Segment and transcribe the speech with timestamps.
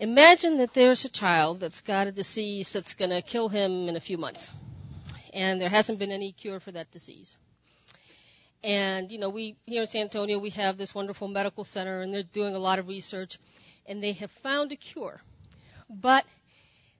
[0.00, 3.96] Imagine that there's a child that's got a disease that's going to kill him in
[3.96, 4.48] a few months,
[5.34, 7.36] and there hasn't been any cure for that disease.
[8.64, 12.14] And you know, we here in San Antonio we have this wonderful medical center, and
[12.14, 13.38] they're doing a lot of research,
[13.84, 15.20] and they have found a cure,
[15.90, 16.24] but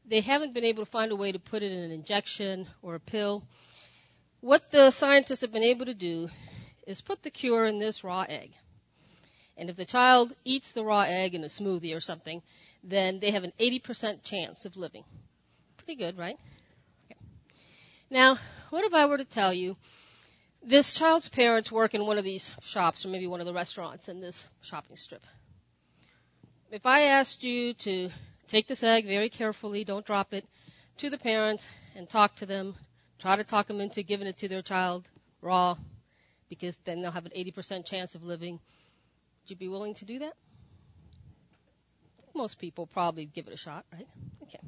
[0.07, 2.96] they haven't been able to find a way to put it in an injection or
[2.96, 3.43] a pill.
[4.43, 6.29] What the scientists have been able to do
[6.87, 8.51] is put the cure in this raw egg.
[9.57, 12.43] And if the child eats the raw egg in a smoothie or something,
[12.83, 15.05] then they have an 80% chance of living.
[15.77, 16.37] Pretty good, right?
[17.07, 17.21] Okay.
[18.11, 18.38] Now,
[18.71, 19.77] what if I were to tell you
[20.62, 24.09] this child's parents work in one of these shops or maybe one of the restaurants
[24.09, 25.23] in this shopping strip?
[26.71, 28.11] If I asked you to
[28.48, 30.45] take this egg very carefully, don't drop it,
[30.99, 31.66] to the parents
[31.97, 32.77] and talk to them,
[33.19, 35.09] try to talk them into giving it to their child
[35.43, 35.77] raw,
[36.49, 38.55] because then they'll have an 80% chance of living.
[38.55, 40.35] Would you be willing to do that?
[42.34, 44.07] Most people probably give it a shot, right?
[44.43, 44.61] Okay.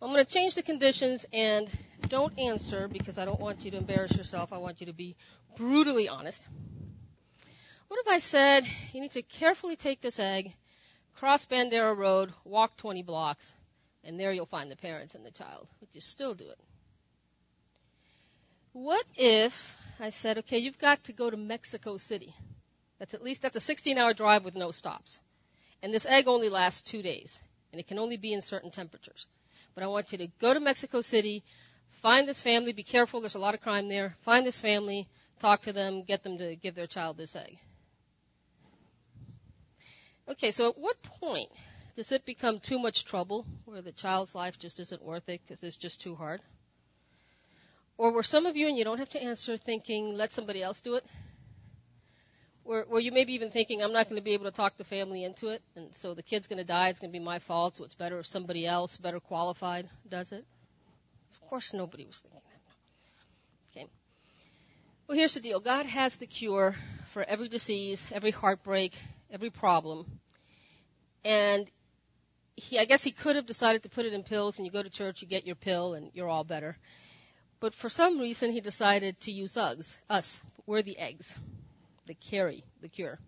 [0.00, 1.68] I'm going to change the conditions and
[2.08, 4.52] don't answer because I don't want you to embarrass yourself.
[4.52, 5.16] I want you to be
[5.56, 6.46] brutally honest.
[7.88, 10.52] What if I said you need to carefully take this egg,
[11.18, 13.52] cross Bandera Road, walk 20 blocks,
[14.04, 15.66] and there you'll find the parents and the child?
[15.80, 16.58] Would you still do it?
[18.72, 19.52] What if
[20.00, 22.32] I said, okay, you've got to go to Mexico City.
[22.98, 25.18] That's at least that's a 16-hour drive with no stops.
[25.82, 27.38] And this egg only lasts 2 days,
[27.72, 29.26] and it can only be in certain temperatures.
[29.74, 31.44] But I want you to go to Mexico City,
[32.02, 34.16] find this family, be careful, there's a lot of crime there.
[34.24, 35.08] Find this family,
[35.40, 37.58] talk to them, get them to give their child this egg.
[40.28, 41.48] Okay, so at what point
[41.96, 45.62] does it become too much trouble where the child's life just isn't worth it because
[45.62, 46.40] it's just too hard?
[47.96, 50.80] Or were some of you, and you don't have to answer, thinking, let somebody else
[50.80, 51.04] do it?
[52.68, 54.84] Were, were you maybe even thinking, I'm not going to be able to talk the
[54.84, 57.38] family into it, and so the kid's going to die, it's going to be my
[57.38, 60.44] fault, so it's better if somebody else, better qualified, does it?
[61.32, 63.80] Of course, nobody was thinking that.
[63.80, 63.90] Okay.
[65.08, 66.74] Well, here's the deal God has the cure
[67.14, 68.92] for every disease, every heartbreak,
[69.30, 70.20] every problem.
[71.24, 71.70] And
[72.54, 74.82] he, I guess he could have decided to put it in pills, and you go
[74.82, 76.76] to church, you get your pill, and you're all better.
[77.60, 79.90] But for some reason, he decided to use us.
[80.10, 80.38] Us.
[80.66, 81.32] We're the eggs
[82.08, 83.18] that carry the cure.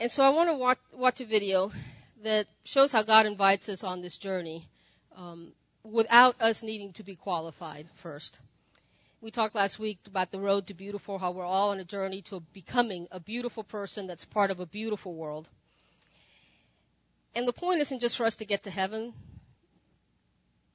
[0.00, 1.72] And so I want to watch, watch a video
[2.22, 4.64] that shows how God invites us on this journey
[5.16, 5.52] um,
[5.82, 8.38] without us needing to be qualified first.
[9.20, 12.22] We talked last week about the road to beautiful, how we're all on a journey
[12.30, 15.48] to becoming a beautiful person that's part of a beautiful world.
[17.34, 19.14] And the point isn't just for us to get to heaven,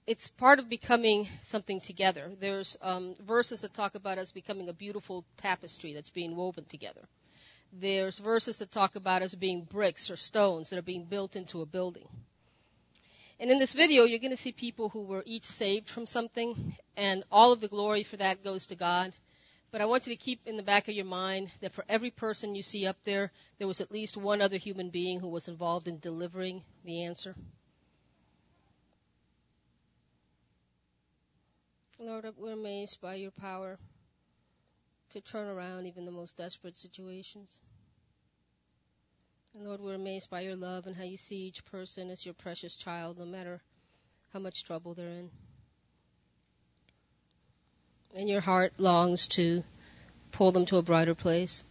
[0.06, 2.32] it's part of becoming something together.
[2.40, 7.02] There's um, verses that talk about us becoming a beautiful tapestry that's being woven together.
[7.72, 11.62] There's verses that talk about us being bricks or stones that are being built into
[11.62, 12.08] a building.
[13.40, 16.76] And in this video, you're going to see people who were each saved from something,
[16.96, 19.14] and all of the glory for that goes to God.
[19.72, 22.12] But I want you to keep in the back of your mind that for every
[22.12, 25.48] person you see up there, there was at least one other human being who was
[25.48, 27.36] involved in delivering the answer.
[32.00, 33.78] Lord, we're amazed by your power
[35.12, 37.60] to turn around even the most desperate situations.
[39.54, 42.34] And Lord, we're amazed by your love and how you see each person as your
[42.34, 43.62] precious child, no matter
[44.34, 45.30] how much trouble they're in.
[48.16, 49.64] And your heart longs to
[50.32, 51.62] pull them to a brighter place.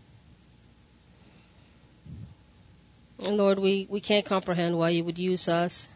[3.18, 5.86] And Lord, we, we can't comprehend why you would use us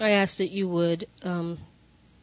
[0.00, 1.58] I ask that you would um,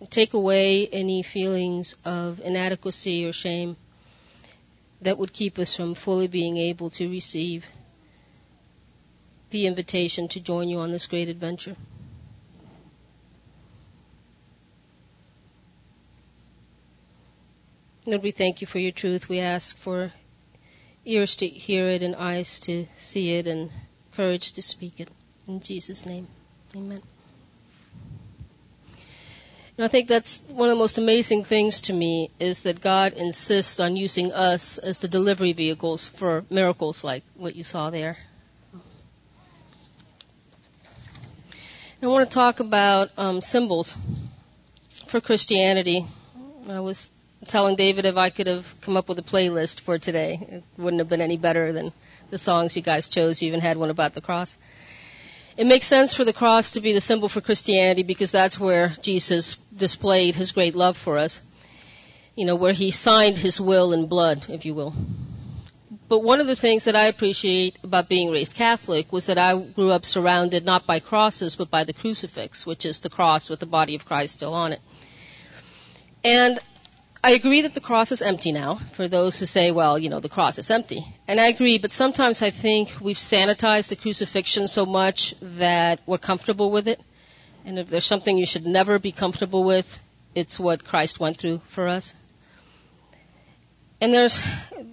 [0.10, 3.78] take away any feelings of inadequacy or shame
[5.02, 7.64] that would keep us from fully being able to receive
[9.52, 11.76] the invitation to join you on this great adventure.
[18.06, 19.30] Lord, we thank you for your truth.
[19.30, 20.12] We ask for
[21.06, 23.70] ears to hear it and eyes to see it and
[24.16, 25.10] courage to speak it.
[25.48, 26.28] In Jesus' name,
[26.76, 27.02] amen.
[29.80, 33.14] And I think that's one of the most amazing things to me is that God
[33.14, 38.18] insists on using us as the delivery vehicles for miracles like what you saw there.
[42.02, 43.96] I want to talk about um, symbols
[45.10, 46.06] for Christianity.
[46.68, 47.10] I was
[47.48, 51.00] telling David if I could have come up with a playlist for today, it wouldn't
[51.00, 51.94] have been any better than
[52.32, 53.42] the songs you guys chose.
[53.42, 54.54] You even had one about the cross.
[55.60, 58.96] It makes sense for the cross to be the symbol for Christianity because that's where
[59.02, 61.42] Jesus displayed his great love for us.
[62.34, 64.94] You know, where he signed his will in blood, if you will.
[66.08, 69.62] But one of the things that I appreciate about being raised Catholic was that I
[69.76, 73.60] grew up surrounded not by crosses, but by the crucifix, which is the cross with
[73.60, 74.80] the body of Christ still on it.
[76.24, 76.62] And
[77.22, 80.22] I agree that the cross is empty now, for those who say, well, you know,
[80.22, 81.04] the cross is empty.
[81.28, 86.18] And I agree, but sometimes I think we've sanitized the crucifixion so much that we're
[86.18, 87.02] comfortable with it.
[87.66, 89.86] And if there's something you should never be comfortable with,
[90.34, 92.14] it's what Christ went through for us.
[94.02, 94.40] And there's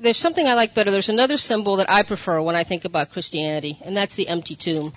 [0.03, 0.91] there's something I like better.
[0.91, 4.57] There's another symbol that I prefer when I think about Christianity, and that's the empty
[4.57, 4.95] tomb.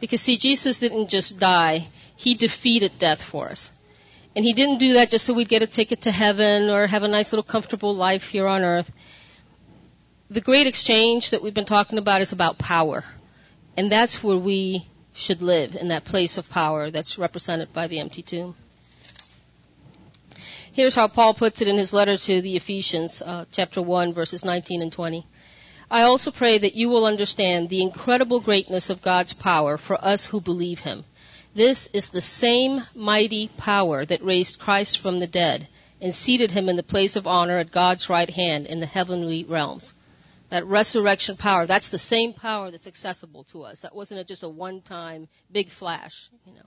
[0.00, 3.68] Because see, Jesus didn't just die; he defeated death for us.
[4.38, 7.02] And he didn't do that just so we'd get a ticket to heaven or have
[7.02, 8.88] a nice little comfortable life here on earth.
[10.30, 13.02] The great exchange that we've been talking about is about power.
[13.76, 17.98] And that's where we should live, in that place of power that's represented by the
[17.98, 18.54] empty tomb.
[20.72, 24.44] Here's how Paul puts it in his letter to the Ephesians, uh, chapter 1, verses
[24.44, 25.26] 19 and 20.
[25.90, 30.26] I also pray that you will understand the incredible greatness of God's power for us
[30.26, 31.04] who believe him.
[31.54, 35.68] This is the same mighty power that raised Christ from the dead
[36.00, 39.44] and seated him in the place of honor at God's right hand in the heavenly
[39.44, 39.92] realms.
[40.50, 43.82] That resurrection power, that's the same power that's accessible to us.
[43.82, 46.66] That wasn't just a one-time big flash, you know.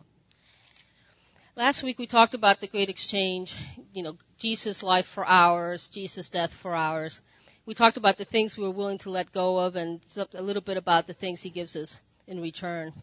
[1.56, 3.54] Last week we talked about the great exchange,
[3.94, 7.20] you know, Jesus' life for ours, Jesus' death for ours.
[7.66, 10.02] We talked about the things we were willing to let go of and
[10.34, 11.98] a little bit about the things he gives us
[12.28, 12.94] in return.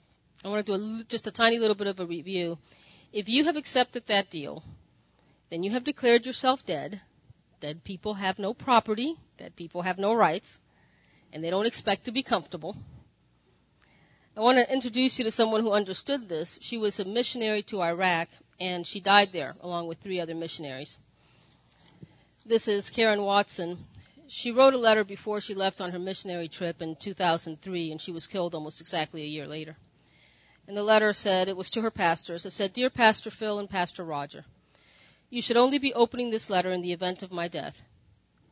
[0.44, 2.58] I want to do a, just a tiny little bit of a review.
[3.12, 4.62] If you have accepted that deal,
[5.50, 7.00] then you have declared yourself dead.
[7.60, 10.58] Dead people have no property, dead people have no rights,
[11.32, 12.76] and they don't expect to be comfortable.
[14.36, 16.56] I want to introduce you to someone who understood this.
[16.60, 18.28] She was a missionary to Iraq,
[18.60, 20.96] and she died there along with three other missionaries.
[22.46, 23.84] This is Karen Watson.
[24.28, 28.12] She wrote a letter before she left on her missionary trip in 2003, and she
[28.12, 29.74] was killed almost exactly a year later.
[30.68, 33.70] And the letter said, it was to her pastors, it said, Dear Pastor Phil and
[33.70, 34.44] Pastor Roger,
[35.30, 37.80] you should only be opening this letter in the event of my death.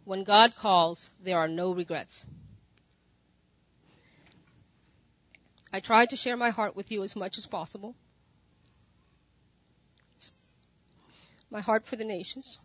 [0.06, 2.24] When God calls, there are no regrets.
[5.70, 7.94] I tried to share my heart with you as much as possible.
[11.50, 12.58] My heart for the nations.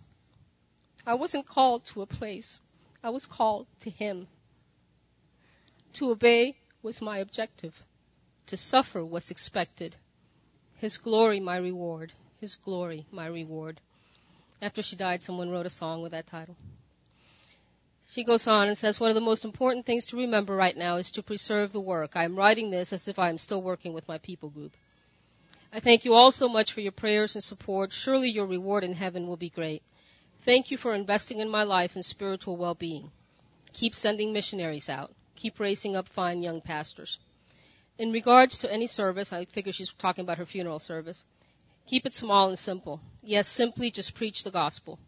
[1.05, 2.61] I wasn't called to a place.
[3.03, 4.27] I was called to Him.
[5.95, 7.73] To obey was my objective.
[8.47, 9.95] To suffer was expected.
[10.77, 12.11] His glory my reward.
[12.39, 13.79] His glory my reward.
[14.61, 16.55] After she died, someone wrote a song with that title.
[18.09, 20.97] She goes on and says, One of the most important things to remember right now
[20.97, 22.11] is to preserve the work.
[22.15, 24.73] I am writing this as if I am still working with my people group.
[25.71, 27.93] I thank you all so much for your prayers and support.
[27.93, 29.81] Surely your reward in heaven will be great.
[30.43, 33.11] Thank you for investing in my life and spiritual well being.
[33.71, 35.13] Keep sending missionaries out.
[35.35, 37.17] Keep raising up fine young pastors.
[37.97, 41.23] In regards to any service, I figure she's talking about her funeral service.
[41.87, 43.01] Keep it small and simple.
[43.21, 44.99] Yes, simply just preach the gospel.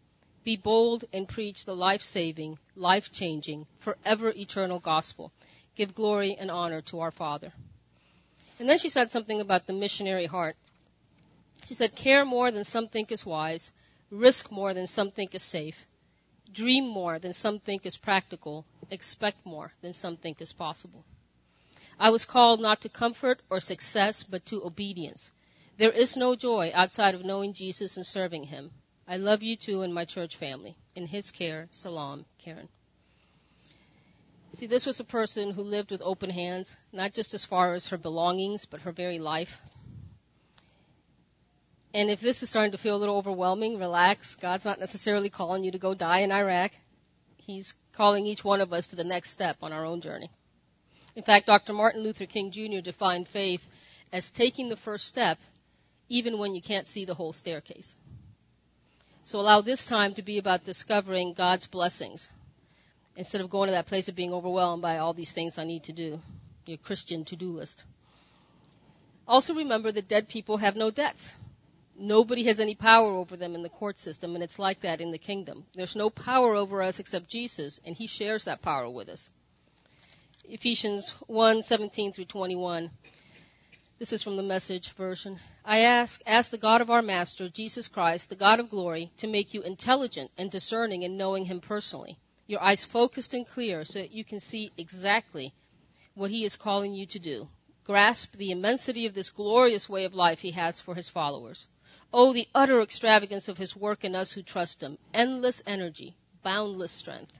[0.44, 5.32] Be bold and preach the life saving, life changing, forever eternal gospel.
[5.74, 7.52] Give glory and honor to our Father.
[8.58, 10.56] And then she said something about the missionary heart.
[11.64, 13.72] She said, Care more than some think is wise,
[14.10, 15.86] risk more than some think is safe,
[16.52, 21.04] dream more than some think is practical, expect more than some think is possible.
[21.98, 25.30] I was called not to comfort or success, but to obedience.
[25.78, 28.70] There is no joy outside of knowing Jesus and serving Him.
[29.06, 30.76] I love you too and my church family.
[30.94, 32.68] In his care, Salam, Karen.
[34.54, 37.88] See, this was a person who lived with open hands, not just as far as
[37.88, 39.58] her belongings, but her very life.
[41.92, 44.36] And if this is starting to feel a little overwhelming, relax.
[44.40, 46.72] God's not necessarily calling you to go die in Iraq.
[47.36, 50.30] He's calling each one of us to the next step on our own journey.
[51.16, 51.72] In fact, Dr.
[51.72, 52.80] Martin Luther King Jr.
[52.82, 53.60] defined faith
[54.12, 55.38] as taking the first step
[56.08, 57.94] even when you can't see the whole staircase.
[59.24, 62.28] So allow this time to be about discovering God's blessings
[63.16, 65.84] instead of going to that place of being overwhelmed by all these things I need
[65.84, 66.18] to do,
[66.66, 67.84] your Christian to do list.
[69.26, 71.32] Also remember that dead people have no debts.
[71.96, 75.12] Nobody has any power over them in the court system, and it's like that in
[75.12, 75.64] the kingdom.
[75.74, 79.28] There's no power over us except Jesus, and He shares that power with us.
[80.46, 82.90] Ephesians 1 17 through 21.
[83.98, 85.40] This is from the message version.
[85.64, 89.26] I ask, ask the God of our Master, Jesus Christ, the God of glory, to
[89.26, 92.18] make you intelligent and discerning in knowing Him personally.
[92.46, 95.54] Your eyes focused and clear so that you can see exactly
[96.14, 97.48] what He is calling you to do.
[97.84, 101.68] Grasp the immensity of this glorious way of life He has for His followers.
[102.12, 104.98] Oh, the utter extravagance of His work in us who trust Him.
[105.14, 107.32] Endless energy, boundless strength.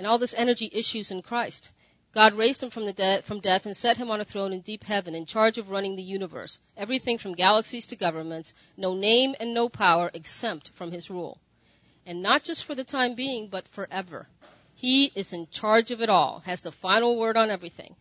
[0.00, 1.68] And all this energy issues in Christ.
[2.14, 4.62] God raised him from, the de- from death and set him on a throne in
[4.62, 9.34] deep heaven in charge of running the universe, everything from galaxies to governments, no name
[9.38, 11.38] and no power exempt from his rule.
[12.06, 14.26] And not just for the time being, but forever.
[14.74, 17.94] He is in charge of it all, has the final word on everything.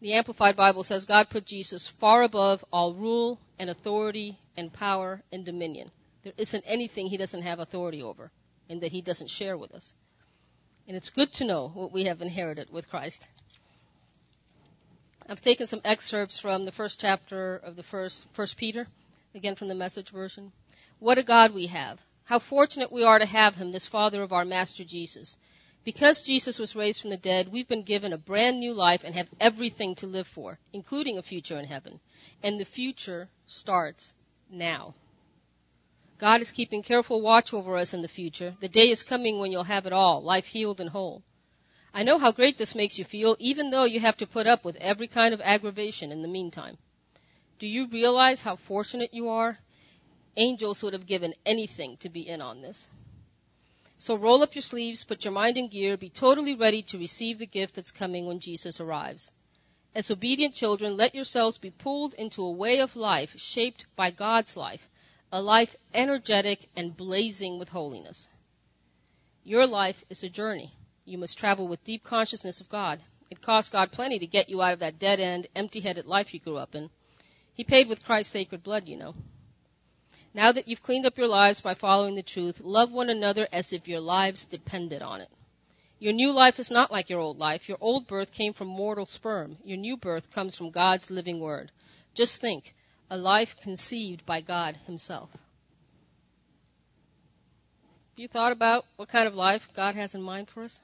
[0.00, 5.24] The Amplified Bible says God put Jesus far above all rule and authority and power
[5.32, 5.90] and dominion.
[6.22, 8.30] There isn't anything he doesn't have authority over
[8.68, 9.92] and that he doesn't share with us.
[10.86, 13.26] And it's good to know what we have inherited with Christ.
[15.28, 18.86] I've taken some excerpts from the first chapter of the first First Peter,
[19.34, 20.52] again from the message version.
[20.98, 22.00] What a God we have.
[22.24, 25.36] How fortunate we are to have him, this Father of our Master Jesus.
[25.84, 29.14] Because Jesus was raised from the dead, we've been given a brand new life and
[29.14, 32.00] have everything to live for, including a future in heaven.
[32.42, 34.12] And the future starts
[34.50, 34.94] now.
[36.20, 38.54] God is keeping careful watch over us in the future.
[38.60, 41.22] The day is coming when you'll have it all, life healed and whole.
[41.94, 44.62] I know how great this makes you feel, even though you have to put up
[44.62, 46.76] with every kind of aggravation in the meantime.
[47.58, 49.58] Do you realize how fortunate you are?
[50.36, 52.86] Angels would have given anything to be in on this.
[53.96, 57.38] So roll up your sleeves, put your mind in gear, be totally ready to receive
[57.38, 59.30] the gift that's coming when Jesus arrives.
[59.94, 64.54] As obedient children, let yourselves be pulled into a way of life shaped by God's
[64.56, 64.88] life,
[65.32, 68.26] a life energetic and blazing with holiness.
[69.44, 70.72] Your life is a journey.
[71.04, 73.00] You must travel with deep consciousness of God.
[73.30, 76.34] It cost God plenty to get you out of that dead end, empty headed life
[76.34, 76.90] you grew up in.
[77.54, 79.14] He paid with Christ's sacred blood, you know.
[80.34, 83.72] Now that you've cleaned up your lives by following the truth, love one another as
[83.72, 85.28] if your lives depended on it.
[85.98, 87.68] Your new life is not like your old life.
[87.68, 89.58] Your old birth came from mortal sperm.
[89.64, 91.70] Your new birth comes from God's living word.
[92.14, 92.74] Just think
[93.10, 95.30] a life conceived by God Himself.
[95.32, 95.40] Have
[98.16, 100.80] you thought about what kind of life God has in mind for us?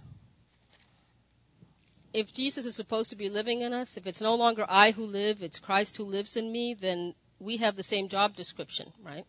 [2.13, 5.05] If Jesus is supposed to be living in us, if it's no longer I who
[5.05, 9.27] live, it's Christ who lives in me, then we have the same job description, right?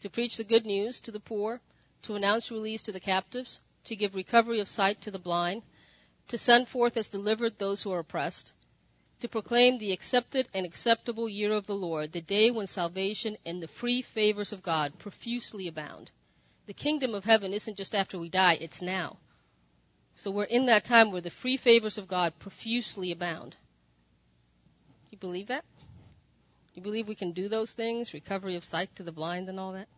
[0.00, 1.60] to preach the good news to the poor,
[2.02, 5.62] to announce release to the captives, to give recovery of sight to the blind,
[6.28, 8.52] to send forth as delivered those who are oppressed,
[9.20, 13.62] to proclaim the accepted and acceptable year of the Lord, the day when salvation and
[13.62, 16.10] the free favors of God profusely abound.
[16.66, 19.18] The kingdom of heaven isn't just after we die, it's now.
[20.14, 23.56] So we're in that time where the free favors of God profusely abound.
[25.10, 25.64] You believe that?
[26.74, 29.72] You believe we can do those things, recovery of sight to the blind and all
[29.72, 29.88] that?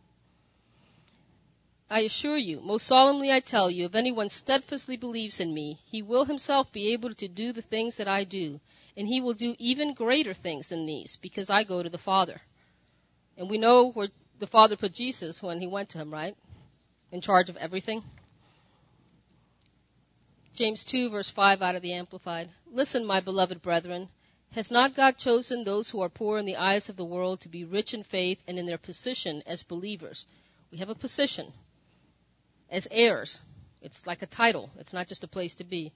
[1.90, 6.02] I assure you, most solemnly I tell you, if anyone steadfastly believes in me, he
[6.02, 8.60] will himself be able to do the things that I do,
[8.97, 12.40] and he will do even greater things than these, because I go to the Father.
[13.37, 16.37] And we know where the Father put Jesus when he went to him, right?
[17.12, 18.02] In charge of everything.
[20.54, 22.50] James 2, verse 5 out of the Amplified.
[22.70, 24.09] Listen, my beloved brethren.
[24.52, 27.49] Has not God chosen those who are poor in the eyes of the world to
[27.49, 30.26] be rich in faith and in their position as believers?
[30.73, 31.52] We have a position
[32.68, 33.40] as heirs.
[33.80, 35.92] It's like a title, it's not just a place to be.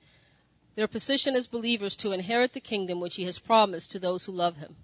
[0.77, 4.33] Their position as believers to inherit the kingdom which He has promised to those who
[4.33, 4.77] love Him.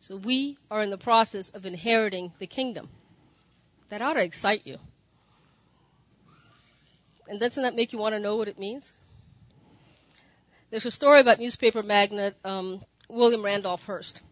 [0.00, 2.88] So we are in the process of inheriting the kingdom.
[3.90, 4.78] That ought to excite you.
[7.28, 8.92] And doesn't that make you want to know what it means?
[10.70, 14.22] There's a story about newspaper magnate um, William Randolph Hearst.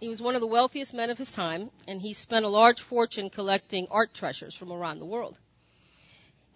[0.00, 2.82] He was one of the wealthiest men of his time, and he spent a large
[2.82, 5.38] fortune collecting art treasures from around the world.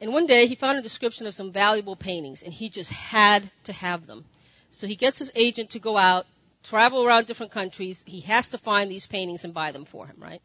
[0.00, 3.50] And one day he found a description of some valuable paintings, and he just had
[3.64, 4.24] to have them.
[4.70, 6.24] So he gets his agent to go out,
[6.62, 8.02] travel around different countries.
[8.06, 10.40] He has to find these paintings and buy them for him, right?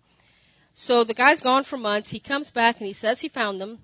[0.74, 2.10] So the guy's gone for months.
[2.10, 3.80] He comes back and he says he found them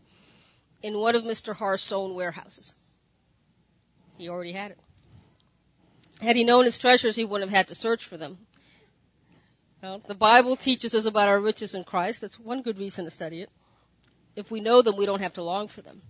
[0.82, 1.54] in one of Mr.
[1.54, 2.74] Hearst's own warehouses.
[4.18, 4.80] He already had it.
[6.20, 8.40] Had he known his treasures, he wouldn't have had to search for them.
[9.82, 12.22] Well, the Bible teaches us about our riches in Christ.
[12.22, 13.50] That's one good reason to study it.
[14.40, 16.02] If we know them, we don't have to long for them.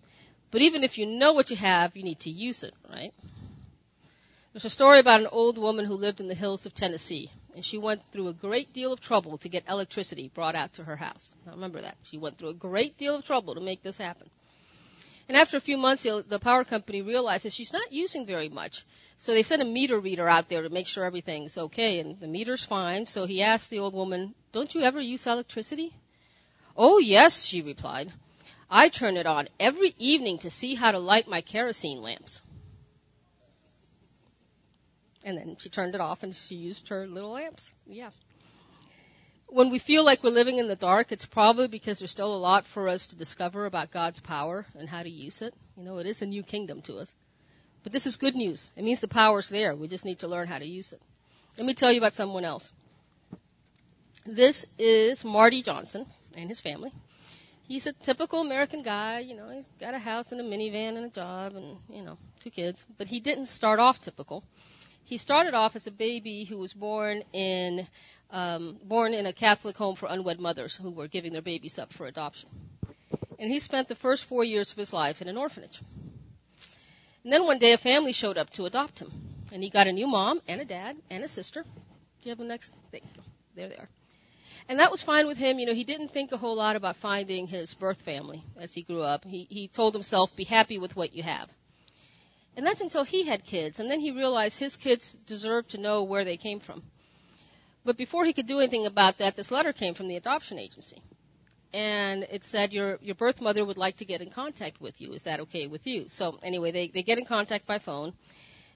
[0.52, 3.14] But even if you know what you have, you need to use it, right?
[4.54, 7.64] There's a story about an old woman who lived in the hills of Tennessee, and
[7.64, 10.96] she went through a great deal of trouble to get electricity brought out to her
[10.96, 11.34] house.
[11.46, 11.98] Now remember that.
[12.04, 14.30] She went through a great deal of trouble to make this happen.
[15.28, 18.84] And after a few months, the power company realized that she's not using very much.
[19.18, 22.28] So they sent a meter reader out there to make sure everything's okay, and the
[22.28, 23.06] meter's fine.
[23.06, 25.94] So he asked the old woman, Don't you ever use electricity?
[26.82, 28.10] Oh, yes, she replied.
[28.70, 32.42] I turn it on every evening to see how to light my kerosene lamps.
[35.26, 37.74] And then she turned it off and she used her little lamps.
[37.86, 38.12] Yeah.
[39.50, 42.38] when we feel like we're living in the dark, it's probably because there's still a
[42.38, 45.54] lot for us to discover about God's power and how to use it.
[45.76, 47.14] You know, it is a new kingdom to us.
[47.84, 48.70] But this is good news.
[48.78, 49.76] It means the power's there.
[49.76, 51.02] We just need to learn how to use it.
[51.58, 52.72] Let me tell you about someone else.
[54.26, 56.06] This is Marty Johnson
[56.36, 56.92] and his family.
[57.68, 61.06] He's a typical American guy, you know, he's got a house and a minivan and
[61.06, 62.84] a job and, you know, two kids.
[62.98, 64.44] But he didn't start off typical.
[65.04, 67.88] He started off as a baby who was born in
[68.32, 71.94] um, born in a Catholic home for unwed mothers who were giving their babies up
[71.94, 72.50] for adoption.
[73.40, 75.82] And he spent the first four years of his life in an orphanage.
[77.24, 79.12] And then one day a family showed up to adopt him.
[79.52, 81.64] And he got a new mom and a dad and a sister.
[81.64, 81.70] Do
[82.24, 82.72] you have the next?
[83.56, 83.90] There they are.
[84.70, 85.58] And that was fine with him.
[85.58, 88.84] You know, he didn't think a whole lot about finding his birth family as he
[88.84, 89.26] grew up.
[89.26, 91.50] He, he told himself, be happy with what you have.
[92.56, 93.80] And that's until he had kids.
[93.80, 96.84] And then he realized his kids deserved to know where they came from.
[97.84, 101.02] But before he could do anything about that, this letter came from the adoption agency.
[101.74, 105.14] And it said your your birth mother would like to get in contact with you.
[105.14, 106.06] Is that okay with you?
[106.10, 108.14] So anyway, they, they get in contact by phone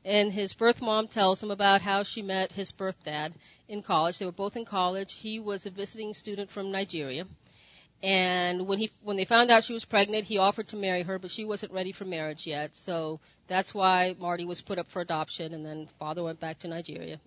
[0.05, 3.33] and his birth mom tells him about how she met his birth dad
[3.67, 4.19] in college.
[4.19, 5.13] They were both in college.
[5.13, 7.25] He was a visiting student from Nigeria.
[8.01, 11.17] And when he when they found out she was pregnant, he offered to marry her,
[11.17, 12.71] but she wasn't ready for marriage yet.
[12.73, 16.67] So that's why Marty was put up for adoption and then father went back to
[16.67, 17.21] Nigeria.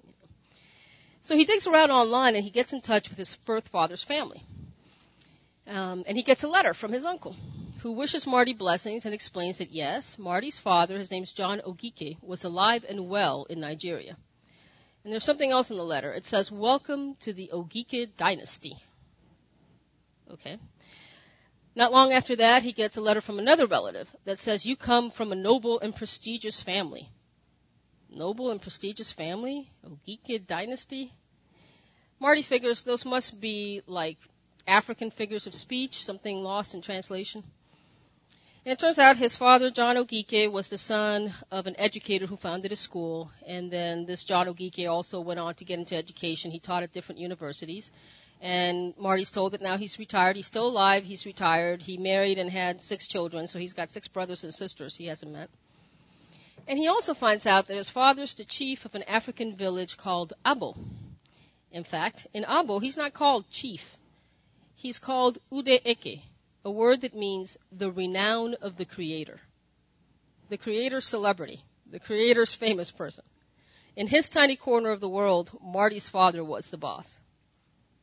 [1.23, 4.43] So he digs around online and he gets in touch with his birth father's family.
[5.67, 7.35] Um, and he gets a letter from his uncle,
[7.83, 12.45] who wishes Marty blessings and explains that yes, Marty's father, his name's John Ogike, was
[12.45, 14.17] alive and well in Nigeria.
[15.05, 16.13] And there's something else in the letter.
[16.13, 18.77] It says, Welcome to the Ogike dynasty.
[20.31, 20.59] Okay.
[21.75, 25.11] Not long after that, he gets a letter from another relative that says, You come
[25.11, 27.11] from a noble and prestigious family
[28.11, 31.13] noble and prestigious family, Ogike dynasty.
[32.19, 34.17] Marty figures those must be like
[34.67, 37.45] African figures of speech, something lost in translation.
[38.67, 42.73] It turns out his father, John Ogike, was the son of an educator who founded
[42.73, 43.31] a school.
[43.47, 46.51] And then this John Ogike also went on to get into education.
[46.51, 47.89] He taught at different universities.
[48.43, 50.35] And Marty's told that now he's retired.
[50.35, 51.05] He's still alive.
[51.05, 51.81] He's retired.
[51.81, 55.31] He married and had six children, so he's got six brothers and sisters he hasn't
[55.31, 55.49] met.
[56.67, 60.33] And he also finds out that his father's the chief of an African village called
[60.45, 60.77] Abo.
[61.71, 63.83] In fact, in Abo, he's not called chief.
[64.75, 66.21] He's called Ude Eke,
[66.67, 69.39] a word that means the renown of the creator.
[70.51, 73.25] The creator's celebrity, the creator's famous person.
[73.95, 77.07] In his tiny corner of the world, Marty's father was the boss.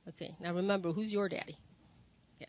[0.08, 1.58] Okay, now remember, who's your daddy?
[2.40, 2.48] Yeah.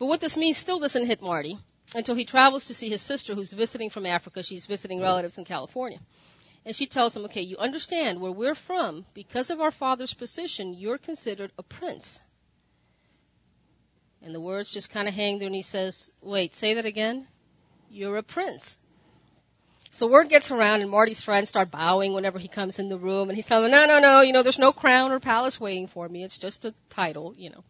[0.00, 1.56] But what this means still doesn't hit Marty
[1.94, 4.42] until he travels to see his sister who's visiting from Africa.
[4.42, 6.00] She's visiting relatives in California.
[6.64, 10.74] And she tells him, okay, you understand where we're from, because of our father's position,
[10.74, 12.18] you're considered a prince.
[14.22, 17.26] And the words just kind of hang there, and he says, wait, say that again?
[17.90, 18.76] You're a prince.
[19.92, 23.28] So word gets around, and Marty's friends start bowing whenever he comes in the room,
[23.28, 25.86] and he's telling them, no, no, no, you know, there's no crown or palace waiting
[25.86, 26.24] for me.
[26.24, 27.64] It's just a title, you know.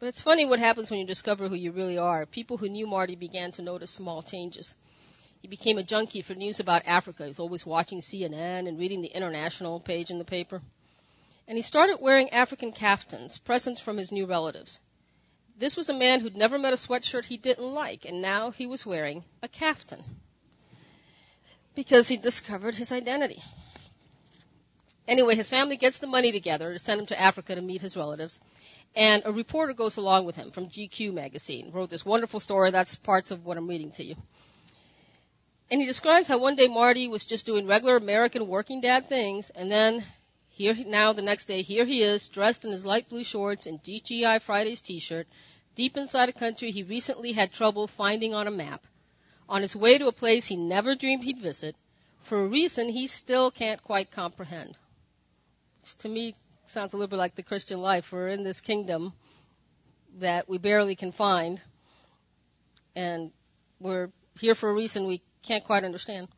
[0.00, 2.26] But it's funny what happens when you discover who you really are.
[2.26, 4.74] People who knew Marty began to notice small changes.
[5.42, 7.24] He became a junkie for news about Africa.
[7.24, 10.60] He was always watching CNN and reading the international page in the paper.
[11.46, 14.78] And he started wearing African kaftans, presents from his new relatives.
[15.58, 18.66] This was a man who'd never met a sweatshirt he didn't like, and now he
[18.66, 20.02] was wearing a kaftan
[21.74, 23.42] because he discovered his identity.
[25.06, 27.96] Anyway, his family gets the money together to send him to Africa to meet his
[27.96, 28.40] relatives.
[28.96, 32.70] And a reporter goes along with him from GQ magazine, wrote this wonderful story.
[32.70, 34.16] That's parts of what I'm reading to you.
[35.70, 39.50] And he describes how one day Marty was just doing regular American working dad things,
[39.54, 40.04] and then
[40.54, 43.82] here now the next day here he is dressed in his light blue shorts and
[43.82, 45.26] TGI Fridays t-shirt,
[45.74, 48.84] deep inside a country he recently had trouble finding on a map,
[49.48, 51.74] on his way to a place he never dreamed he'd visit,
[52.28, 54.76] for a reason he still can't quite comprehend.
[55.80, 56.36] Which to me
[56.66, 58.04] sounds a little bit like the Christian life.
[58.12, 59.12] We're in this kingdom
[60.20, 61.60] that we barely can find,
[62.94, 63.32] and
[63.80, 66.28] we're here for a reason we can't quite understand.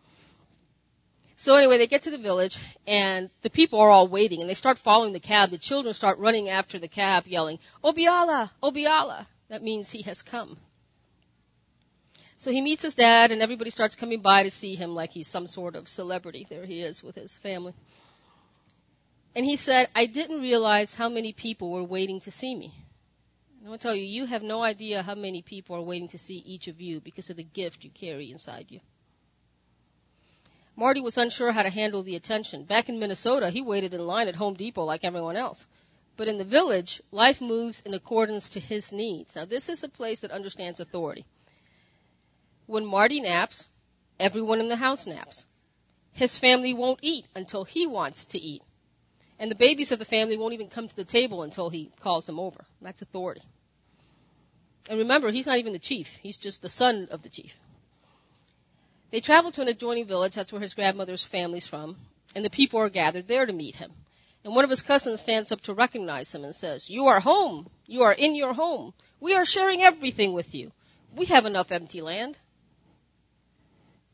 [1.38, 4.55] So anyway, they get to the village, and the people are all waiting, and they
[4.55, 5.51] start following the cab.
[5.51, 8.51] The children start running after the cab, yelling, Obiala!
[8.62, 9.27] Obiala!
[9.49, 10.59] That means he has come.
[12.38, 15.29] So he meets his dad, and everybody starts coming by to see him like he's
[15.29, 16.46] some sort of celebrity.
[16.49, 17.75] There he is with his family.
[19.35, 22.72] And he said, I didn't realize how many people were waiting to see me.
[23.61, 26.37] And I'll tell you, you have no idea how many people are waiting to see
[26.37, 28.81] each of you because of the gift you carry inside you.
[30.76, 32.64] Marty was unsure how to handle the attention.
[32.64, 35.66] Back in Minnesota, he waited in line at Home Depot like everyone else.
[36.18, 39.34] But in the village, life moves in accordance to his needs.
[39.34, 41.24] Now, this is a place that understands authority.
[42.66, 43.66] When Marty naps,
[44.20, 45.44] everyone in the house naps.
[46.12, 48.62] His family won't eat until he wants to eat.
[49.38, 52.26] And the babies of the family won't even come to the table until he calls
[52.26, 52.64] them over.
[52.80, 53.42] That's authority.
[54.88, 56.06] And remember, he's not even the chief.
[56.22, 57.52] He's just the son of the chief.
[59.10, 60.34] They travel to an adjoining village.
[60.34, 61.96] That's where his grandmother's family's from.
[62.34, 63.92] And the people are gathered there to meet him.
[64.44, 67.68] And one of his cousins stands up to recognize him and says, You are home.
[67.86, 68.94] You are in your home.
[69.20, 70.72] We are sharing everything with you.
[71.16, 72.38] We have enough empty land.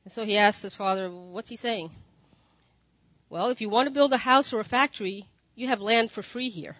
[0.04, 1.90] And so he asks his father, What's he saying?
[3.28, 6.22] Well, if you want to build a house or a factory, you have land for
[6.22, 6.76] free here.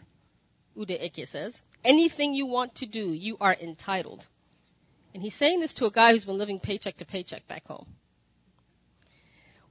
[0.76, 1.60] Ude Eke says.
[1.84, 4.26] Anything you want to do, you are entitled.
[5.14, 7.86] And he's saying this to a guy who's been living paycheck to paycheck back home.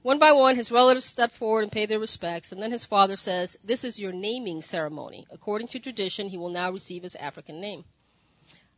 [0.02, 3.14] One by one, his relatives step forward and pay their respects, and then his father
[3.14, 5.26] says, This is your naming ceremony.
[5.30, 7.84] According to tradition, he will now receive his African name.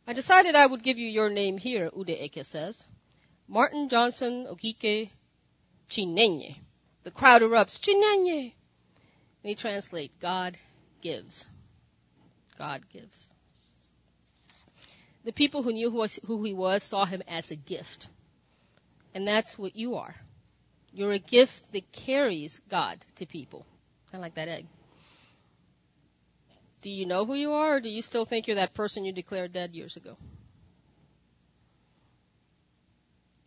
[0.05, 2.83] I decided I would give you your name here, Ude Eke says.
[3.47, 5.09] Martin Johnson Okike
[5.89, 6.57] Chinenye.
[7.03, 8.53] The crowd erupts, Chinenye!
[9.43, 10.57] And he translates, God
[11.01, 11.45] gives.
[12.57, 13.29] God gives.
[15.23, 18.07] The people who knew who he was saw him as a gift.
[19.15, 20.15] And that's what you are.
[20.95, 23.65] You're a gift that carries God to people.
[24.13, 24.65] Of like that egg.
[26.81, 29.11] Do you know who you are, or do you still think you're that person you
[29.11, 30.15] declared dead years ago?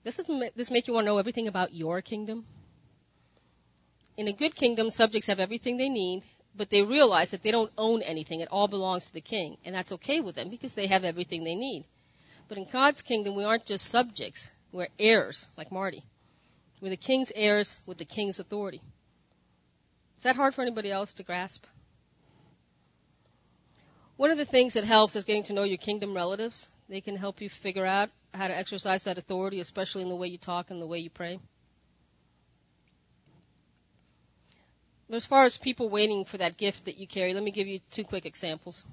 [0.05, 2.45] This make you want to know everything about your kingdom?
[4.19, 7.73] In a good kingdom, subjects have everything they need, but they realize that they don't
[7.79, 8.41] own anything.
[8.41, 11.45] It all belongs to the king, and that's okay with them because they have everything
[11.45, 11.87] they need.
[12.47, 16.03] But in God's kingdom, we aren't just subjects, we're heirs, like Marty.
[16.81, 18.81] We're the king's heirs with the king's authority.
[20.19, 21.65] Is that hard for anybody else to grasp?
[24.17, 26.67] One of the things that helps is getting to know your kingdom relatives.
[26.89, 30.29] They can help you figure out how to exercise that authority, especially in the way
[30.29, 31.39] you talk and the way you pray.
[35.11, 37.81] As far as people waiting for that gift that you carry, let me give you
[37.91, 38.85] two quick examples.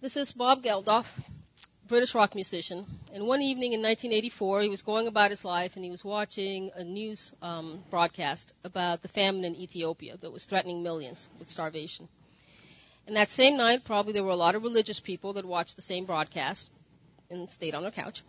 [0.00, 1.06] This is Bob Geldof.
[1.86, 2.86] British rock musician.
[3.12, 6.70] And one evening in 1984, he was going about his life and he was watching
[6.74, 12.08] a news um, broadcast about the famine in Ethiopia that was threatening millions with starvation.
[13.06, 15.82] And that same night, probably there were a lot of religious people that watched the
[15.82, 16.70] same broadcast
[17.28, 18.22] and stayed on their couch.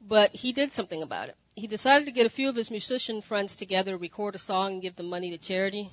[0.00, 1.36] But he did something about it.
[1.56, 4.82] He decided to get a few of his musician friends together, record a song, and
[4.82, 5.90] give the money to charity.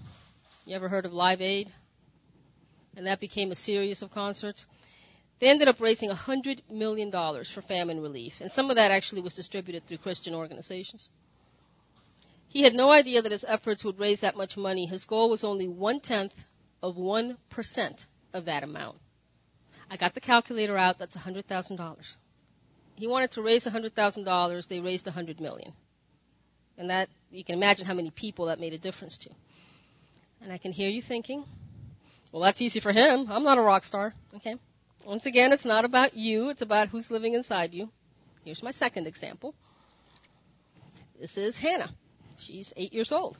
[0.65, 1.71] You ever heard of Live Aid?
[2.95, 4.65] And that became a series of concerts.
[5.39, 9.35] They ended up raising $100 million for famine relief, and some of that actually was
[9.35, 11.09] distributed through Christian organizations.
[12.47, 14.87] He had no idea that his efforts would raise that much money.
[14.87, 16.33] His goal was only one tenth
[16.81, 17.37] of 1%
[18.33, 18.97] of that amount.
[19.89, 21.97] I got the calculator out, that's $100,000.
[22.95, 25.73] He wanted to raise $100,000, they raised 100 million.
[26.77, 29.29] And that, you can imagine how many people that made a difference to.
[30.41, 31.43] And I can hear you thinking,
[32.31, 33.27] well, that's easy for him.
[33.29, 34.13] I'm not a rock star.
[34.35, 34.55] Okay.
[35.07, 37.87] Once again, it's not about you, it's about who's living inside you.
[38.43, 39.55] Here's my second example.
[41.17, 41.91] This is Hannah.
[42.37, 43.37] She's eight years old.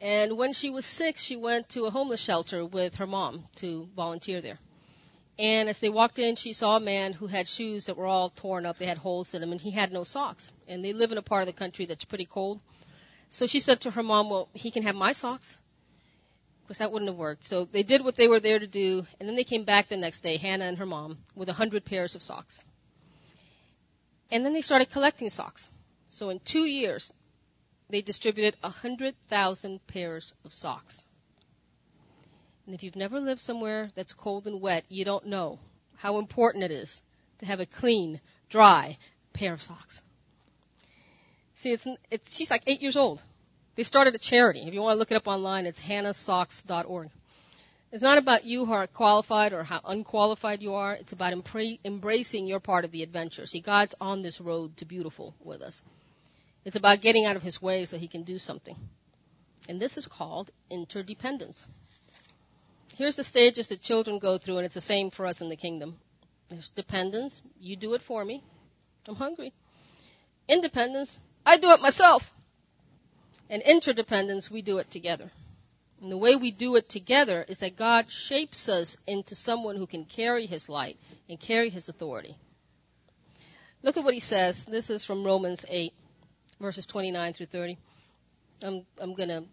[0.00, 3.88] And when she was six, she went to a homeless shelter with her mom to
[3.96, 4.60] volunteer there.
[5.36, 8.30] And as they walked in, she saw a man who had shoes that were all
[8.30, 8.78] torn up.
[8.78, 10.52] They had holes in them, and he had no socks.
[10.68, 12.60] And they live in a part of the country that's pretty cold.
[13.30, 15.58] So she said to her mom, Well, he can have my socks
[16.68, 17.44] course, that wouldn't have worked.
[17.44, 19.96] So they did what they were there to do, and then they came back the
[19.96, 22.62] next day, Hannah and her mom, with a hundred pairs of socks.
[24.30, 25.68] And then they started collecting socks.
[26.10, 27.10] So in two years,
[27.90, 31.04] they distributed a hundred thousand pairs of socks.
[32.66, 35.58] And if you've never lived somewhere that's cold and wet, you don't know
[35.96, 37.00] how important it is
[37.38, 38.98] to have a clean, dry
[39.32, 40.02] pair of socks.
[41.56, 43.22] See, it's, it's she's like eight years old.
[43.78, 44.64] They started a charity.
[44.66, 47.10] If you want to look it up online, it's hannahsocks.org.
[47.92, 50.94] It's not about you who are qualified or how unqualified you are.
[50.94, 53.46] It's about embra- embracing your part of the adventure.
[53.46, 55.80] See, God's on this road to beautiful with us.
[56.64, 58.74] It's about getting out of His way so He can do something.
[59.68, 61.64] And this is called interdependence.
[62.96, 65.56] Here's the stages that children go through, and it's the same for us in the
[65.56, 65.98] kingdom.
[66.50, 67.42] There's dependence.
[67.60, 68.42] You do it for me.
[69.06, 69.52] I'm hungry.
[70.48, 71.20] Independence.
[71.46, 72.24] I do it myself.
[73.50, 75.30] And interdependence, we do it together.
[76.00, 79.86] And the way we do it together is that God shapes us into someone who
[79.86, 80.96] can carry his light
[81.28, 82.36] and carry his authority.
[83.82, 84.64] Look at what he says.
[84.68, 85.92] This is from Romans 8,
[86.60, 87.78] verses 29 through 30.
[88.62, 89.44] I'm, I'm going to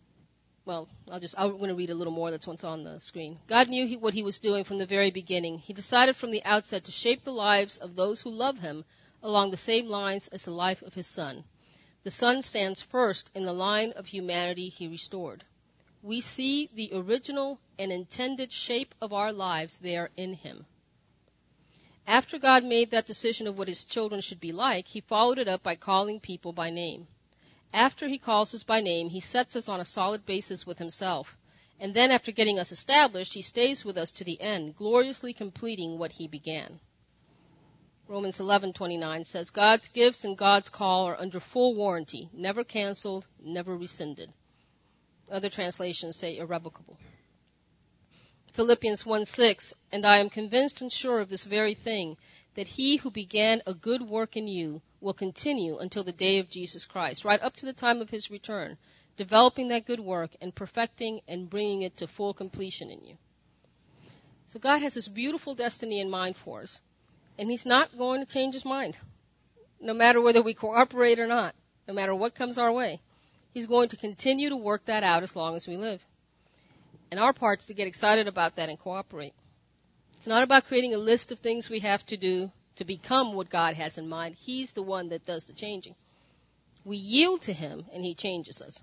[0.65, 3.37] well, I'll just, I'm going to read a little more that's what's on the screen.
[3.47, 5.59] God knew he, what he was doing from the very beginning.
[5.59, 8.83] He decided from the outset to shape the lives of those who love him
[9.21, 11.43] along the same lines as the life of his son.
[12.05, 15.43] The son stands first in the line of humanity he restored.
[16.03, 20.67] We see the original and intended shape of our lives there in him.
[22.05, 25.47] After God made that decision of what his children should be like, he followed it
[25.47, 27.07] up by calling people by name.
[27.73, 31.35] After he calls us by name, he sets us on a solid basis with himself.
[31.79, 35.97] And then after getting us established, he stays with us to the end, gloriously completing
[35.97, 36.79] what he began.
[38.07, 43.75] Romans 11:29 says God's gifts and God's call are under full warranty, never canceled, never
[43.75, 44.31] rescinded.
[45.29, 46.99] Other translations say irrevocable.
[48.53, 52.15] Philippians 1:6 And I am convinced and sure of this very thing
[52.53, 56.51] that he who began a good work in you will continue until the day of
[56.51, 58.77] Jesus Christ, right up to the time of his return,
[59.17, 63.17] developing that good work and perfecting and bringing it to full completion in you.
[64.45, 66.79] So God has this beautiful destiny in mind for us,
[67.37, 68.97] and he's not going to change his mind,
[69.79, 71.55] no matter whether we cooperate or not,
[71.87, 72.99] no matter what comes our way.
[73.53, 76.01] He's going to continue to work that out as long as we live.
[77.11, 79.33] And our part is to get excited about that and cooperate.
[80.17, 83.49] It's not about creating a list of things we have to do to become what
[83.49, 84.35] God has in mind.
[84.35, 85.95] He's the one that does the changing.
[86.83, 88.81] We yield to Him and He changes us.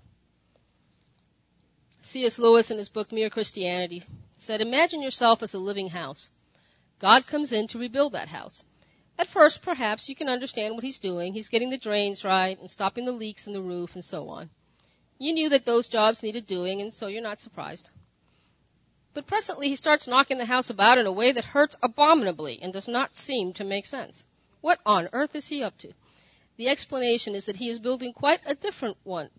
[2.01, 2.37] C.S.
[2.37, 4.03] Lewis in his book Mere Christianity
[4.37, 6.29] said, Imagine yourself as a living house.
[7.03, 8.63] God comes in to rebuild that house.
[9.19, 11.33] At first, perhaps you can understand what he's doing.
[11.33, 14.49] He's getting the drains right and stopping the leaks in the roof and so on.
[15.19, 17.89] You knew that those jobs needed doing, and so you're not surprised.
[19.13, 22.71] But presently he starts knocking the house about in a way that hurts abominably and
[22.71, 24.23] does not seem to make sense.
[24.61, 25.91] What on earth is he up to?
[26.55, 29.29] The explanation is that he is building quite a different one,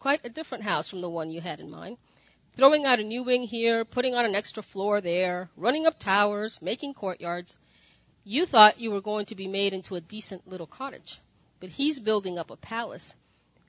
[0.00, 1.98] quite a different house from the one you had in mind.
[2.56, 6.58] Throwing out a new wing here, putting on an extra floor there, running up towers,
[6.60, 7.56] making courtyards.
[8.24, 11.18] You thought you were going to be made into a decent little cottage,
[11.60, 13.14] but he's building up a palace.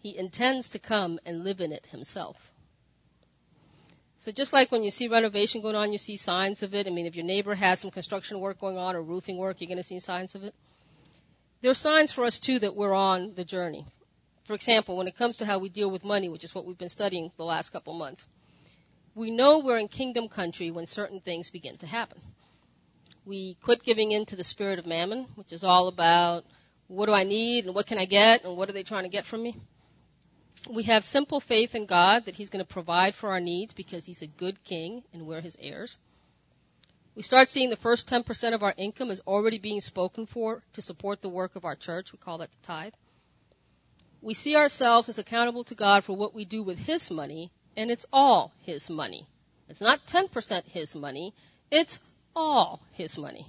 [0.01, 2.35] He intends to come and live in it himself.
[4.19, 6.85] So just like when you see renovation going on, you see signs of it.
[6.85, 9.69] I mean, if your neighbor has some construction work going on or roofing work, you're
[9.69, 10.53] going to see signs of it.
[11.61, 13.85] There are signs for us too that we're on the journey.
[14.45, 16.77] For example, when it comes to how we deal with money, which is what we've
[16.77, 18.25] been studying the last couple months,
[19.15, 22.19] we know we're in kingdom country when certain things begin to happen.
[23.25, 26.43] We quit giving in to the spirit of mammon, which is all about
[26.87, 29.09] what do I need and what can I get and what are they trying to
[29.09, 29.57] get from me
[30.69, 34.05] we have simple faith in God that He's going to provide for our needs because
[34.05, 35.97] He's a good King and we're His heirs.
[37.15, 40.81] We start seeing the first 10% of our income is already being spoken for to
[40.81, 42.11] support the work of our church.
[42.11, 42.93] We call that the tithe.
[44.21, 47.91] We see ourselves as accountable to God for what we do with His money, and
[47.91, 49.27] it's all His money.
[49.69, 51.33] It's not 10% His money,
[51.71, 51.99] it's
[52.35, 53.47] all His money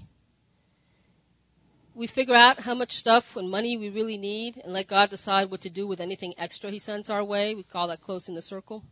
[1.94, 5.50] we figure out how much stuff and money we really need and let God decide
[5.50, 7.54] what to do with anything extra He sends our way.
[7.54, 8.82] We call that closing the circle.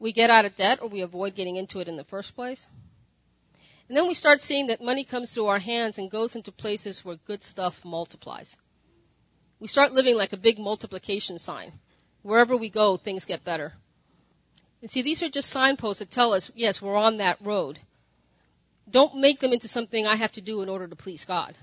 [0.00, 2.66] We get out of debt or we avoid getting into it in the first place.
[3.88, 7.04] And then we start seeing that money comes through our hands and goes into places
[7.04, 8.56] where good stuff multiplies.
[9.60, 11.72] We start living like a big multiplication sign.
[12.22, 13.72] Wherever we go, things get better.
[14.84, 17.78] And see, these are just signposts that tell us, yes, we're on that road.
[18.90, 21.56] Don't make them into something I have to do in order to please God.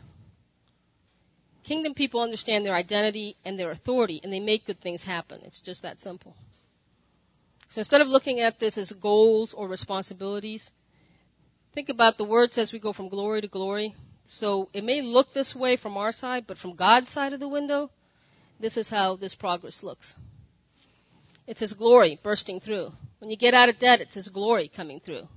[1.64, 5.40] Kingdom people understand their identity and their authority, and they make good things happen.
[5.44, 6.36] It's just that simple.
[7.70, 10.72] So instead of looking at this as goals or responsibilities,
[11.76, 13.94] think about the word says we go from glory to glory.
[14.26, 17.48] So it may look this way from our side, but from God's side of the
[17.48, 17.92] window,
[18.60, 20.16] this is how this progress looks.
[21.52, 22.92] It's His glory bursting through.
[23.20, 25.28] When you get out of debt, it's His glory coming through.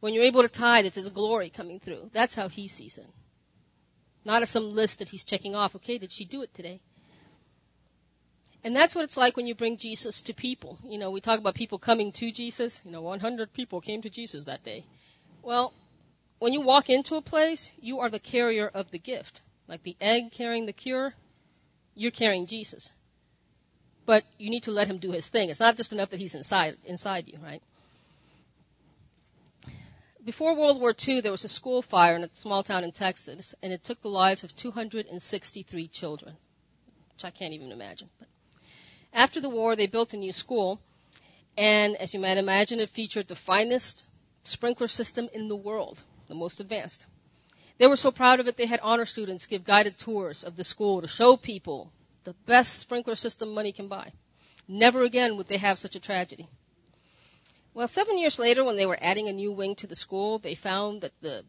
[0.00, 2.08] When you're able to tithe, it's His glory coming through.
[2.14, 3.04] That's how He sees it.
[4.24, 5.74] Not as some list that he's checking off.
[5.74, 6.80] Okay, did she do it today?
[8.64, 10.78] And that's what it's like when you bring Jesus to people.
[10.82, 12.80] You know, we talk about people coming to Jesus.
[12.82, 14.86] You know, 100 people came to Jesus that day.
[15.42, 15.74] Well,
[16.38, 19.42] when you walk into a place, you are the carrier of the gift.
[19.68, 21.12] Like the egg carrying the cure,
[21.94, 22.90] you're carrying Jesus.
[24.04, 25.50] But you need to let him do his thing.
[25.50, 27.62] It's not just enough that he's inside inside you, right?
[30.24, 33.54] before World War II, there was a school fire in a small town in Texas,
[33.62, 36.36] and it took the lives of 263 children,
[37.14, 38.08] which I can't even imagine.
[38.18, 38.28] But
[39.12, 40.80] after the war, they built a new school,
[41.56, 44.04] and as you might imagine, it featured the finest
[44.44, 47.04] sprinkler system in the world, the most advanced.
[47.78, 50.64] They were so proud of it, they had honor students give guided tours of the
[50.64, 51.90] school to show people
[52.24, 54.12] the best sprinkler system money can buy.
[54.68, 56.48] Never again would they have such a tragedy.
[57.74, 60.54] Well, seven years later, when they were adding a new wing to the school, they
[60.54, 61.42] found that the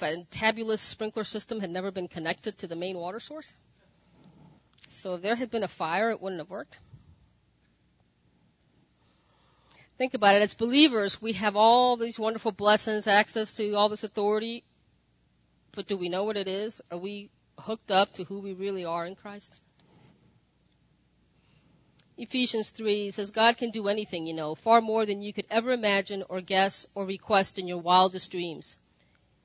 [0.00, 3.54] fantabulous sprinkler system had never been connected to the main water source.
[4.88, 6.78] So if there had been a fire, it wouldn't have worked.
[9.98, 10.42] Think about it.
[10.42, 14.64] As believers, we have all these wonderful blessings, access to all this authority,
[15.74, 16.80] but do we know what it is?
[16.90, 19.54] Are we hooked up to who we really are in Christ?
[22.18, 25.70] Ephesians 3 says, God can do anything, you know, far more than you could ever
[25.70, 28.74] imagine or guess or request in your wildest dreams.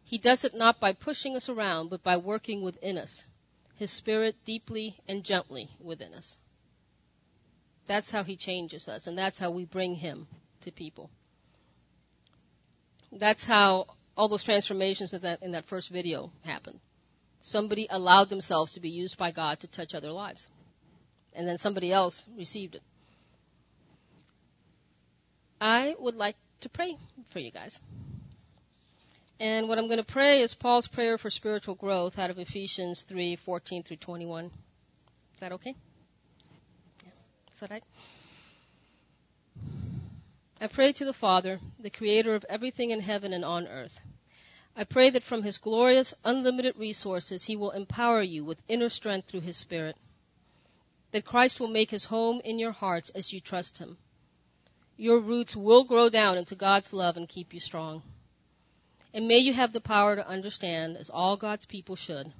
[0.03, 3.23] He does it not by pushing us around, but by working within us,
[3.77, 6.35] His Spirit deeply and gently within us.
[7.87, 10.27] That's how He changes us, and that's how we bring Him
[10.61, 11.11] to people.
[13.11, 13.85] That's how
[14.17, 16.79] all those transformations in that, in that first video happened.
[17.41, 20.47] Somebody allowed themselves to be used by God to touch other lives
[21.35, 22.81] and then somebody else received it.
[25.59, 26.97] I would like to pray
[27.31, 27.79] for you guys.
[29.39, 33.05] And what I'm going to pray is Paul's prayer for spiritual growth out of Ephesians
[33.09, 34.45] 3:14 through 21.
[34.45, 34.51] Is
[35.39, 35.75] that okay?
[37.03, 37.09] Yeah.
[37.53, 37.83] Is that right?
[40.61, 43.99] I pray to the Father, the creator of everything in heaven and on earth.
[44.75, 49.29] I pray that from his glorious, unlimited resources, he will empower you with inner strength
[49.29, 49.95] through his Spirit
[51.13, 53.97] that Christ will make his home in your hearts as you trust him.
[54.97, 58.01] Your roots will grow down into God's love and keep you strong.
[59.13, 62.33] And may you have the power to understand, as all God's people should,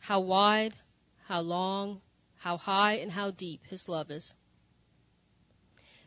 [0.00, 0.74] how wide,
[1.28, 2.02] how long,
[2.36, 4.34] how high, and how deep his love is.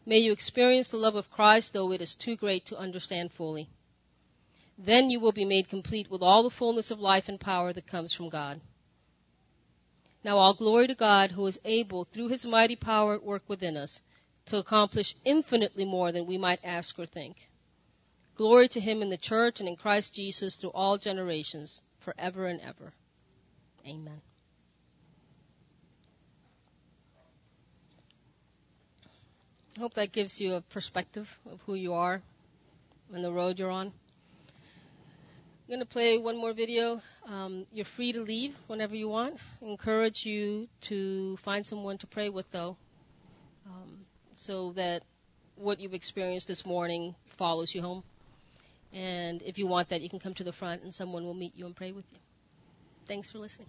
[0.05, 3.69] May you experience the love of Christ, though it is too great to understand fully.
[4.77, 7.88] Then you will be made complete with all the fullness of life and power that
[7.88, 8.62] comes from God.
[10.27, 13.77] Now all glory to God who is able, through his mighty power at work within
[13.77, 14.01] us,
[14.47, 17.37] to accomplish infinitely more than we might ask or think.
[18.35, 22.59] Glory to him in the church and in Christ Jesus through all generations, forever and
[22.59, 22.91] ever.
[23.87, 24.21] Amen.
[29.77, 32.21] I hope that gives you a perspective of who you are
[33.13, 33.93] and the road you're on.
[35.67, 37.01] I'm going to play one more video.
[37.27, 39.36] Um, you're free to leave whenever you want.
[39.62, 42.77] I encourage you to find someone to pray with, though,
[43.65, 45.01] um, so that
[45.58, 48.01] what you've experienced this morning follows you home.
[48.93, 51.51] And if you want that, you can come to the front and someone will meet
[51.53, 52.19] you and pray with you.
[53.06, 53.67] Thanks for listening.